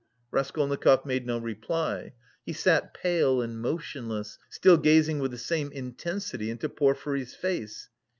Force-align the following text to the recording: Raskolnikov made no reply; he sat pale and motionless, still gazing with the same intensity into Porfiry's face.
Raskolnikov 0.31 1.05
made 1.05 1.27
no 1.27 1.37
reply; 1.37 2.13
he 2.43 2.53
sat 2.53 2.91
pale 2.91 3.39
and 3.39 3.61
motionless, 3.61 4.39
still 4.49 4.77
gazing 4.77 5.19
with 5.19 5.29
the 5.29 5.37
same 5.37 5.71
intensity 5.71 6.49
into 6.49 6.69
Porfiry's 6.69 7.35
face. 7.35 7.87